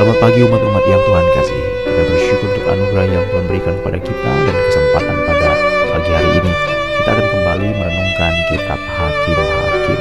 [0.00, 1.60] Selamat pagi umat-umat yang Tuhan kasih.
[1.84, 5.50] Kita bersyukur untuk anugerah yang Tuhan berikan kepada kita dan kesempatan pada
[5.92, 6.52] pagi hari ini.
[6.96, 10.00] Kita akan kembali merenungkan kitab Hakim-Hakim.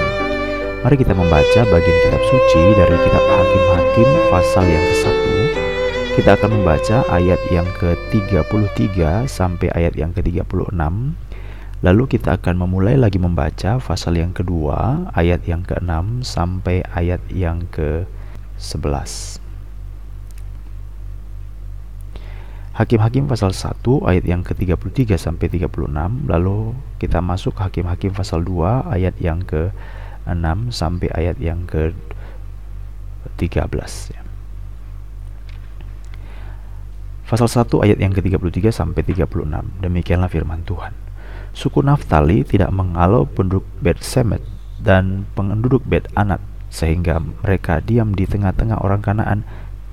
[0.88, 5.20] Mari kita membaca bagian kitab suci dari kitab Hakim-Hakim pasal yang ke-1.
[6.16, 10.80] Kita akan membaca ayat yang ke-33 sampai ayat yang ke-36.
[11.84, 17.68] Lalu kita akan memulai lagi membaca pasal yang kedua, ayat yang ke-6 sampai ayat yang
[17.76, 19.49] ke-11.
[22.80, 25.68] Hakim-hakim pasal 1 ayat yang ke-33 sampai 36
[26.32, 34.24] lalu kita masuk Hakim-hakim pasal 2 ayat yang ke-6 sampai ayat yang ke-13 ya.
[37.28, 39.28] Pasal 1 ayat yang ke-33 sampai 36
[39.84, 40.96] demikianlah firman Tuhan.
[41.52, 44.40] Suku Naftali tidak mengalau penduduk Bet Semet
[44.80, 46.40] dan penduduk Bet Anat
[46.72, 49.44] sehingga mereka diam di tengah-tengah orang Kanaan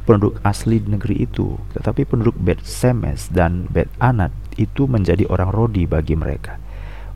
[0.06, 5.84] penduduk asli negeri itu, tetapi penduduk Bet Semes dan Bet Anat itu menjadi orang Rodi
[5.84, 6.62] bagi mereka.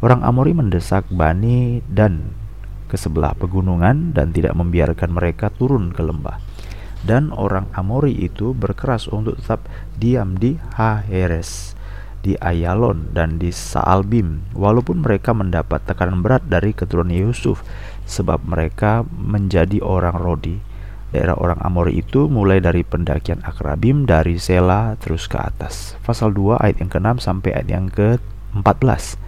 [0.02, 2.34] Orang Amori mendesak Bani dan
[2.90, 6.42] ke sebelah pegunungan dan tidak membiarkan mereka turun ke lembah.
[7.00, 9.64] Dan orang Amori itu berkeras untuk tetap
[9.96, 11.78] diam di Haheres,
[12.20, 17.64] di Ayalon dan di Saalbim, walaupun mereka mendapat tekanan berat dari keturunan Yusuf,
[18.04, 20.69] sebab mereka menjadi orang Rodi
[21.10, 25.98] daerah orang Amori itu mulai dari pendakian Akrabim dari Sela terus ke atas.
[26.06, 29.18] Pasal 2 ayat yang ke-6 sampai ayat yang ke-14.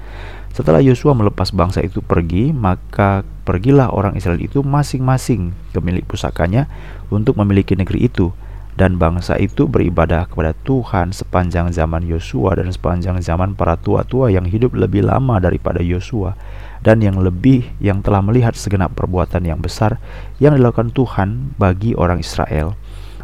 [0.53, 6.69] Setelah Yosua melepas bangsa itu pergi, maka pergilah orang Israel itu masing-masing ke milik pusakanya
[7.09, 8.31] untuk memiliki negeri itu.
[8.73, 14.49] Dan bangsa itu beribadah kepada Tuhan sepanjang zaman Yosua dan sepanjang zaman para tua-tua yang
[14.49, 16.37] hidup lebih lama daripada Yosua
[16.83, 20.03] dan yang lebih yang telah melihat segenap perbuatan yang besar
[20.43, 22.75] yang dilakukan Tuhan bagi orang Israel.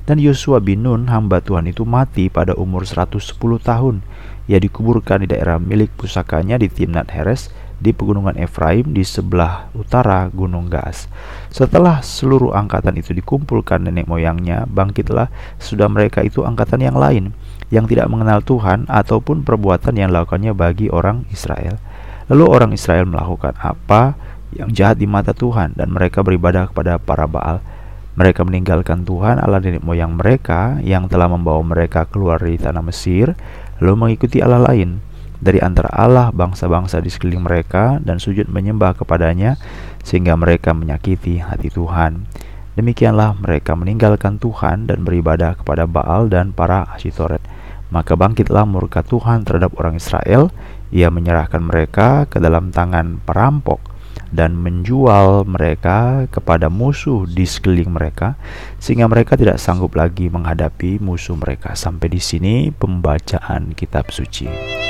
[0.09, 3.21] Dan Yosua bin Nun hamba Tuhan itu mati pada umur 110
[3.61, 4.01] tahun.
[4.49, 10.27] Ia dikuburkan di daerah milik pusakanya di Timnat Heres di pegunungan Efraim di sebelah utara
[10.33, 11.07] Gunung Gaas.
[11.53, 15.31] Setelah seluruh angkatan itu dikumpulkan nenek moyangnya, bangkitlah
[15.63, 17.37] sudah mereka itu angkatan yang lain
[17.69, 21.77] yang tidak mengenal Tuhan ataupun perbuatan yang dilakukannya bagi orang Israel.
[22.29, 24.17] Lalu orang Israel melakukan apa
[24.53, 27.61] yang jahat di mata Tuhan dan mereka beribadah kepada para Baal.
[28.19, 33.33] Mereka meninggalkan Tuhan Allah nenek moyang mereka yang telah membawa mereka keluar dari tanah Mesir,
[33.79, 34.99] lalu mengikuti Allah lain
[35.39, 39.55] dari antara Allah bangsa-bangsa di sekeliling mereka dan sujud menyembah kepadanya
[40.03, 42.27] sehingga mereka menyakiti hati Tuhan.
[42.75, 47.43] Demikianlah mereka meninggalkan Tuhan dan beribadah kepada Baal dan para Asyitoret.
[47.89, 50.53] Maka bangkitlah murka Tuhan terhadap orang Israel
[50.89, 53.81] ia menyerahkan mereka ke dalam tangan perampok
[54.29, 58.37] dan menjual mereka kepada musuh di sekeliling mereka
[58.77, 61.73] sehingga mereka tidak sanggup lagi menghadapi musuh mereka.
[61.73, 64.88] Sampai di sini pembacaan kitab suci.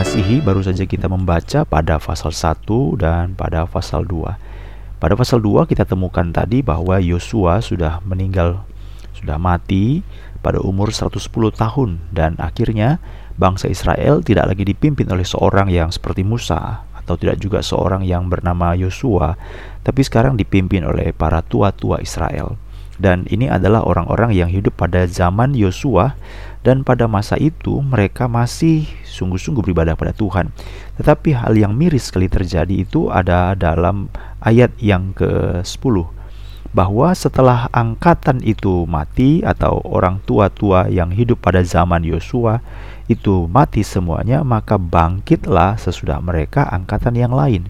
[0.00, 4.96] Yang Tuhan kasihi, baru saja kita membaca pada pasal 1 dan pada pasal 2.
[4.96, 8.64] Pada pasal 2 kita temukan tadi bahwa Yosua sudah meninggal,
[9.12, 10.00] sudah mati
[10.40, 11.20] pada umur 110
[11.52, 12.96] tahun dan akhirnya
[13.36, 18.32] bangsa Israel tidak lagi dipimpin oleh seorang yang seperti Musa atau tidak juga seorang yang
[18.32, 19.36] bernama Yosua,
[19.84, 22.56] tapi sekarang dipimpin oleh para tua-tua Israel.
[23.00, 26.14] Dan ini adalah orang-orang yang hidup pada zaman Yosua.
[26.60, 30.52] Dan pada masa itu mereka masih sungguh-sungguh beribadah pada Tuhan.
[31.00, 34.12] Tetapi hal yang miris sekali terjadi itu ada dalam
[34.44, 36.20] ayat yang ke-10
[36.70, 42.62] bahwa setelah angkatan itu mati atau orang tua-tua yang hidup pada zaman Yosua
[43.10, 47.66] itu mati semuanya maka bangkitlah sesudah mereka angkatan yang lain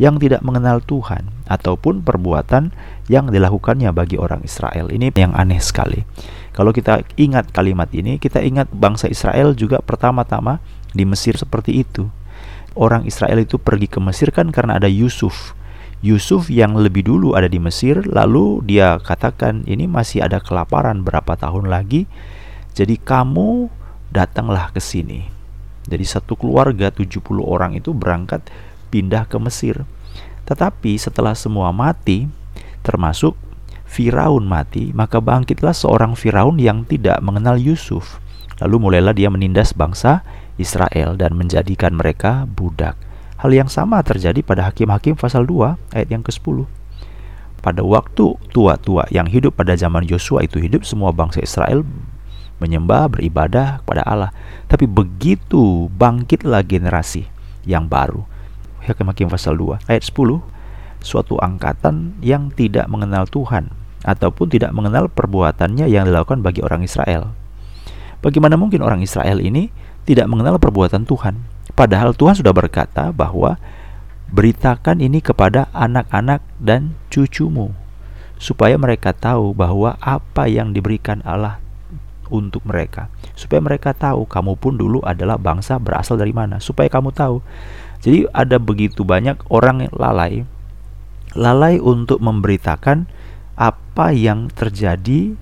[0.00, 2.74] yang tidak mengenal Tuhan ataupun perbuatan
[3.06, 4.90] yang dilakukannya bagi orang Israel.
[4.90, 6.02] Ini yang aneh sekali.
[6.54, 10.62] Kalau kita ingat kalimat ini, kita ingat bangsa Israel juga pertama-tama
[10.94, 12.06] di Mesir seperti itu.
[12.74, 15.54] Orang Israel itu pergi ke Mesir kan karena ada Yusuf.
[16.04, 21.38] Yusuf yang lebih dulu ada di Mesir, lalu dia katakan ini masih ada kelaparan berapa
[21.38, 22.06] tahun lagi.
[22.74, 23.70] Jadi kamu
[24.10, 25.26] datanglah ke sini.
[25.84, 28.46] Jadi satu keluarga 70 orang itu berangkat
[28.94, 29.82] pindah ke Mesir.
[30.46, 32.30] Tetapi setelah semua mati,
[32.86, 33.34] termasuk
[33.82, 38.22] Firaun mati, maka bangkitlah seorang Firaun yang tidak mengenal Yusuf.
[38.62, 40.22] Lalu mulailah dia menindas bangsa
[40.62, 42.94] Israel dan menjadikan mereka budak.
[43.42, 46.70] Hal yang sama terjadi pada Hakim-Hakim pasal 2 ayat yang ke-10.
[47.58, 51.82] Pada waktu tua-tua yang hidup pada zaman Yosua itu hidup, semua bangsa Israel
[52.62, 54.30] menyembah, beribadah kepada Allah.
[54.70, 57.26] Tapi begitu bangkitlah generasi
[57.66, 58.22] yang baru.
[58.84, 60.44] Hakim-Hakim pasal 2 ayat 10,
[61.00, 63.72] suatu angkatan yang tidak mengenal Tuhan
[64.04, 67.32] ataupun tidak mengenal perbuatannya yang dilakukan bagi orang Israel.
[68.20, 69.68] Bagaimana mungkin orang Israel ini
[70.08, 71.44] tidak mengenal perbuatan Tuhan?
[71.72, 73.56] Padahal Tuhan sudah berkata bahwa
[74.32, 77.72] beritakan ini kepada anak-anak dan cucumu
[78.40, 81.62] supaya mereka tahu bahwa apa yang diberikan Allah
[82.32, 87.12] untuk mereka supaya mereka tahu kamu pun dulu adalah bangsa berasal dari mana supaya kamu
[87.12, 87.44] tahu
[88.04, 90.44] jadi ada begitu banyak orang lalai
[91.34, 93.08] lalai untuk memberitakan
[93.56, 95.34] apa yang terjadi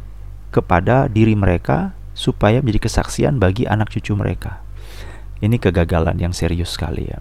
[0.53, 4.61] kepada diri mereka supaya menjadi kesaksian bagi anak cucu mereka.
[5.41, 7.19] Ini kegagalan yang serius sekali ya.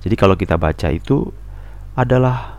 [0.00, 1.30] Jadi kalau kita baca itu
[1.94, 2.56] adalah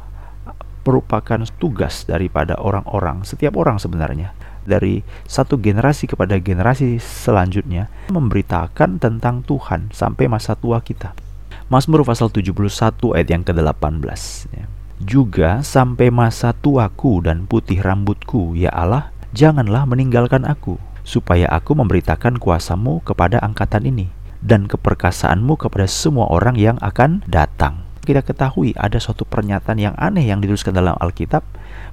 [0.86, 4.32] merupakan tugas daripada orang-orang, setiap orang sebenarnya
[4.64, 11.27] dari satu generasi kepada generasi selanjutnya memberitakan tentang Tuhan sampai masa tua kita.
[11.68, 12.56] Mazmur pasal 71
[13.12, 14.22] ayat yang ke-18
[14.56, 14.66] ya
[14.98, 22.42] juga sampai masa tuaku dan putih rambutku, ya Allah, janganlah meninggalkan aku, supaya aku memberitakan
[22.42, 24.10] kuasamu kepada angkatan ini,
[24.42, 27.86] dan keperkasaanmu kepada semua orang yang akan datang.
[28.02, 31.46] Kita ketahui ada suatu pernyataan yang aneh yang dituliskan dalam Alkitab,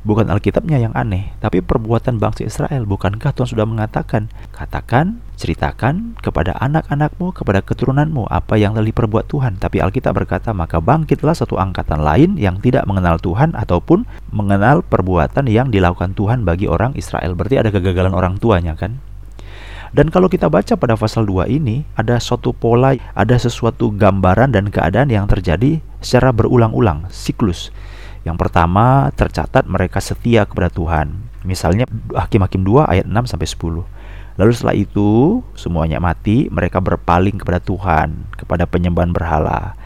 [0.05, 2.85] Bukan Alkitabnya yang aneh, tapi perbuatan bangsa Israel.
[2.85, 9.59] Bukankah Tuhan sudah mengatakan, katakan, ceritakan kepada anak-anakmu, kepada keturunanmu apa yang telah diperbuat Tuhan.
[9.59, 15.51] Tapi Alkitab berkata, maka bangkitlah satu angkatan lain yang tidak mengenal Tuhan ataupun mengenal perbuatan
[15.51, 17.35] yang dilakukan Tuhan bagi orang Israel.
[17.35, 18.99] Berarti ada kegagalan orang tuanya kan?
[19.95, 24.67] Dan kalau kita baca pada pasal 2 ini, ada suatu pola, ada sesuatu gambaran dan
[24.67, 27.71] keadaan yang terjadi secara berulang-ulang, siklus.
[28.27, 31.15] Yang pertama, tercatat mereka setia kepada Tuhan.
[31.47, 33.94] Misalnya Hakim-hakim 2 ayat 6 sampai 10.
[34.35, 39.79] Lalu setelah itu semuanya mati, mereka berpaling kepada Tuhan, kepada penyembahan berhala.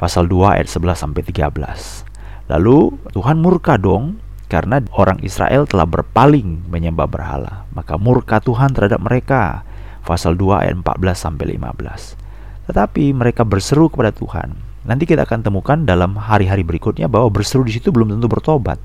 [0.00, 2.48] Pasal 2 ayat 11 sampai 13.
[2.48, 4.16] Lalu Tuhan murka dong
[4.48, 7.68] karena orang Israel telah berpaling menyembah berhala.
[7.76, 9.62] Maka murka Tuhan terhadap mereka.
[10.00, 12.16] Pasal 2 ayat 14 sampai 15.
[12.72, 17.76] Tetapi mereka berseru kepada Tuhan, Nanti kita akan temukan dalam hari-hari berikutnya bahwa berseru di
[17.76, 18.80] situ belum tentu bertobat.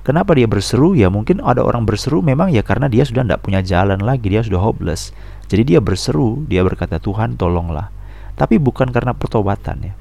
[0.00, 0.96] Kenapa dia berseru?
[0.96, 4.40] Ya mungkin ada orang berseru memang ya karena dia sudah tidak punya jalan lagi, dia
[4.40, 5.12] sudah hopeless.
[5.52, 7.92] Jadi dia berseru, dia berkata Tuhan tolonglah.
[8.40, 9.94] Tapi bukan karena pertobatan ya.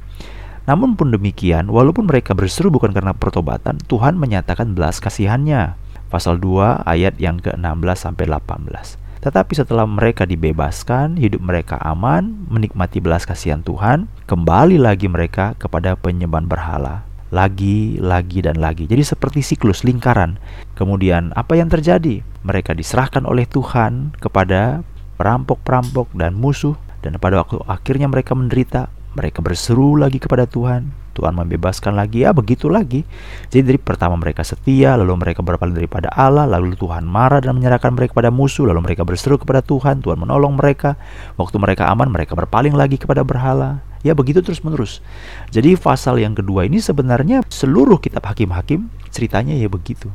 [0.69, 5.75] Namun pun demikian, walaupun mereka berseru bukan karena pertobatan, Tuhan menyatakan belas kasihannya.
[6.09, 8.97] Pasal 2 ayat yang ke-16 sampai 18.
[9.19, 15.99] Tetapi setelah mereka dibebaskan, hidup mereka aman, menikmati belas kasihan Tuhan, kembali lagi mereka kepada
[15.99, 17.08] penyembahan berhala.
[17.29, 18.89] Lagi, lagi, dan lagi.
[18.89, 20.41] Jadi seperti siklus lingkaran.
[20.73, 22.25] Kemudian apa yang terjadi?
[22.41, 24.81] Mereka diserahkan oleh Tuhan kepada
[25.21, 26.73] perampok-perampok dan musuh.
[26.99, 31.09] Dan pada waktu akhirnya mereka menderita, mereka berseru lagi kepada Tuhan.
[31.19, 33.03] Tuhan membebaskan lagi ya begitu lagi
[33.51, 37.91] jadi dari pertama mereka setia lalu mereka berpaling daripada Allah lalu Tuhan marah dan menyerahkan
[37.91, 40.95] mereka kepada musuh lalu mereka berseru kepada Tuhan Tuhan menolong mereka
[41.35, 45.03] waktu mereka aman mereka berpaling lagi kepada berhala ya begitu terus menerus
[45.51, 50.07] jadi pasal yang kedua ini sebenarnya seluruh kitab hakim-hakim ceritanya ya begitu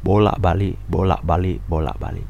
[0.00, 2.26] bolak balik bolak balik bolak balik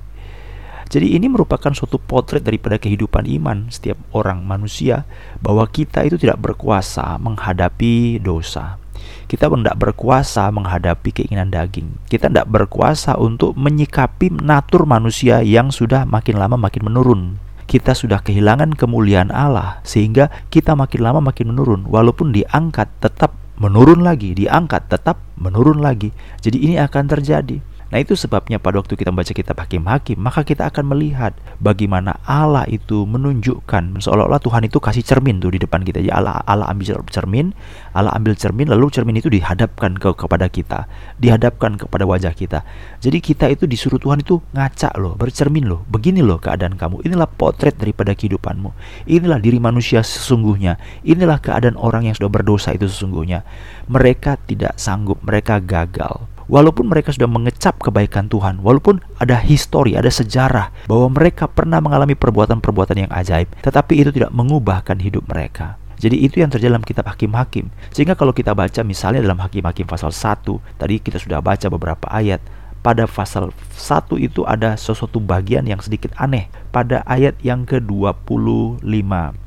[0.87, 5.03] jadi ini merupakan suatu potret daripada kehidupan iman setiap orang manusia
[5.43, 8.79] bahwa kita itu tidak berkuasa menghadapi dosa.
[9.27, 11.99] Kita tidak berkuasa menghadapi keinginan daging.
[12.07, 17.23] Kita tidak berkuasa untuk menyikapi natur manusia yang sudah makin lama makin menurun.
[17.67, 21.83] Kita sudah kehilangan kemuliaan Allah sehingga kita makin lama makin menurun.
[21.91, 26.15] Walaupun diangkat tetap menurun lagi, diangkat tetap menurun lagi.
[26.41, 27.59] Jadi ini akan terjadi.
[27.87, 32.67] Nah itu sebabnya pada waktu kita membaca kitab Hakim-Hakim Maka kita akan melihat bagaimana Allah
[32.67, 36.03] itu menunjukkan Seolah-olah Tuhan itu kasih cermin tuh di depan kita.
[36.03, 37.55] Jadi Allah, Allah ambil cermin
[37.95, 40.91] Allah ambil cermin lalu cermin itu dihadapkan ke, kepada kita
[41.23, 42.67] Dihadapkan kepada wajah kita.
[42.99, 47.07] Jadi kita itu disuruh Tuhan itu ngaca loh Bercermin loh Begini loh keadaan kamu.
[47.07, 48.75] Inilah potret daripada kehidupanmu.
[49.07, 50.75] Inilah diri manusia sesungguhnya.
[51.07, 53.47] Inilah keadaan orang yang sudah berdosa itu sesungguhnya.
[53.87, 60.11] Mereka tidak sanggup Mereka gagal walaupun mereka sudah mengecap kebaikan Tuhan, walaupun ada histori, ada
[60.11, 65.79] sejarah bahwa mereka pernah mengalami perbuatan-perbuatan yang ajaib, tetapi itu tidak mengubahkan hidup mereka.
[65.97, 67.73] Jadi itu yang terjadi dalam kitab Hakim-Hakim.
[67.89, 70.45] Sehingga kalau kita baca misalnya dalam Hakim-Hakim pasal 1,
[70.77, 72.45] tadi kita sudah baca beberapa ayat.
[72.85, 76.53] Pada pasal 1 itu ada sesuatu bagian yang sedikit aneh.
[76.69, 78.85] Pada ayat yang ke-25.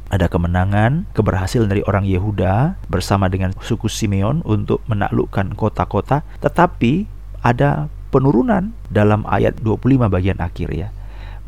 [0.09, 7.05] Ada kemenangan, keberhasilan dari orang Yehuda bersama dengan suku Simeon untuk menaklukkan kota-kota, tetapi
[7.45, 10.89] ada penurunan dalam ayat 25 bagian akhir ya.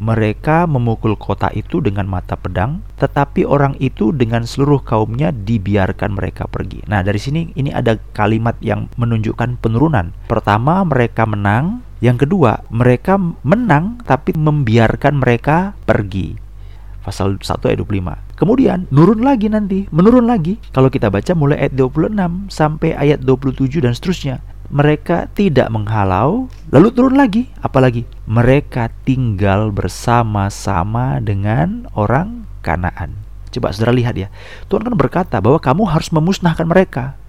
[0.02, 6.50] Mereka memukul kota itu dengan mata pedang, tetapi orang itu dengan seluruh kaumnya dibiarkan mereka
[6.50, 6.82] pergi.
[6.90, 10.10] Nah, dari sini ini ada kalimat yang menunjukkan penurunan.
[10.26, 11.86] Pertama, mereka menang.
[12.02, 16.41] Yang kedua, mereka menang tapi membiarkan mereka pergi
[17.02, 18.38] pasal 1 ayat 25.
[18.38, 20.62] Kemudian nurun lagi nanti, menurun lagi.
[20.72, 24.38] Kalau kita baca mulai ayat 26 sampai ayat 27 dan seterusnya.
[24.72, 27.52] Mereka tidak menghalau, lalu turun lagi.
[27.60, 33.18] Apalagi mereka tinggal bersama-sama dengan orang Kanaan.
[33.52, 34.32] Coba saudara lihat ya.
[34.72, 37.20] Tuhan kan berkata bahwa kamu harus memusnahkan mereka.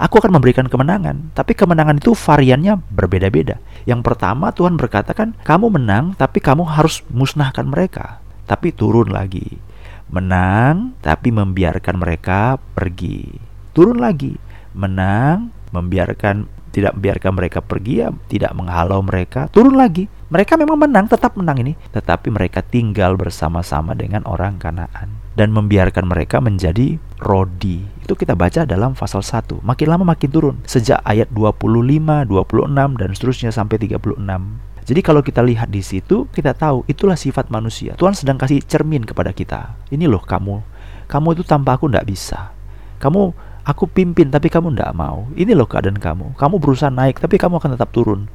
[0.00, 3.58] Aku akan memberikan kemenangan, tapi kemenangan itu variannya berbeda-beda.
[3.84, 9.60] Yang pertama Tuhan berkata kan, kamu menang, tapi kamu harus musnahkan mereka tapi turun lagi.
[10.08, 13.28] Menang, tapi membiarkan mereka pergi.
[13.76, 14.32] Turun lagi.
[14.72, 19.52] Menang, membiarkan tidak membiarkan mereka pergi ya, tidak menghalau mereka.
[19.52, 20.08] Turun lagi.
[20.28, 26.04] Mereka memang menang, tetap menang ini, tetapi mereka tinggal bersama-sama dengan orang Kanaan dan membiarkan
[26.04, 27.86] mereka menjadi rodi.
[28.02, 29.62] Itu kita baca dalam pasal 1.
[29.62, 30.56] Makin lama makin turun.
[30.66, 34.67] Sejak ayat 25, 26 dan seterusnya sampai 36.
[34.88, 37.92] Jadi kalau kita lihat di situ, kita tahu itulah sifat manusia.
[38.00, 39.76] Tuhan sedang kasih cermin kepada kita.
[39.92, 40.64] Ini loh kamu.
[41.04, 42.56] Kamu itu tanpa aku tidak bisa.
[42.96, 43.36] Kamu,
[43.68, 45.28] aku pimpin tapi kamu tidak mau.
[45.36, 46.40] Ini loh keadaan kamu.
[46.40, 48.32] Kamu berusaha naik tapi kamu akan tetap turun.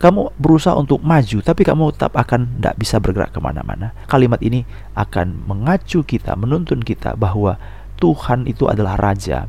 [0.00, 3.92] Kamu berusaha untuk maju tapi kamu tetap akan tidak bisa bergerak ke mana-mana.
[4.08, 4.64] Kalimat ini
[4.96, 7.60] akan mengacu kita, menuntun kita bahwa
[8.00, 9.44] Tuhan itu adalah Raja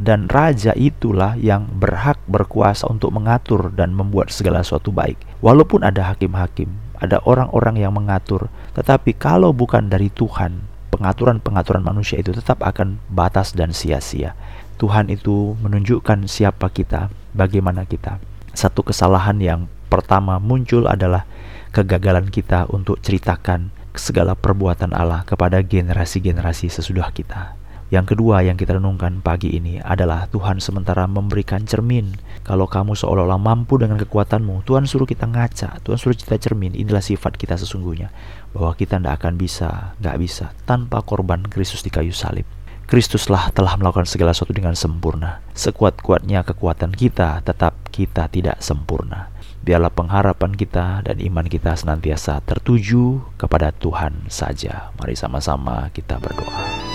[0.00, 5.29] dan raja itulah yang berhak berkuasa untuk mengatur dan membuat segala sesuatu baik.
[5.40, 6.68] Walaupun ada hakim-hakim,
[7.00, 13.56] ada orang-orang yang mengatur, tetapi kalau bukan dari Tuhan, pengaturan-pengaturan manusia itu tetap akan batas
[13.56, 14.36] dan sia-sia.
[14.76, 18.20] Tuhan itu menunjukkan siapa kita, bagaimana kita.
[18.52, 21.24] Satu kesalahan yang pertama muncul adalah
[21.72, 27.59] kegagalan kita untuk ceritakan segala perbuatan Allah kepada generasi-generasi sesudah kita.
[27.90, 32.14] Yang kedua yang kita renungkan pagi ini adalah Tuhan sementara memberikan cermin.
[32.46, 36.78] Kalau kamu seolah-olah mampu dengan kekuatanmu, Tuhan suruh kita ngaca, Tuhan suruh kita cermin.
[36.78, 38.14] Inilah sifat kita sesungguhnya.
[38.54, 42.46] Bahwa kita tidak akan bisa, nggak bisa, tanpa korban Kristus di kayu salib.
[42.86, 45.42] Kristuslah telah melakukan segala sesuatu dengan sempurna.
[45.58, 49.34] Sekuat-kuatnya kekuatan kita, tetap kita tidak sempurna.
[49.66, 54.94] Biarlah pengharapan kita dan iman kita senantiasa tertuju kepada Tuhan saja.
[54.98, 56.89] Mari sama-sama kita berdoa.